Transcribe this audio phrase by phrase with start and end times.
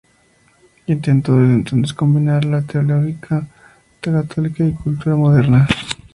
[0.87, 3.45] Intentó desde entonces combinar la teología
[3.99, 5.67] católica y la cultura moderna.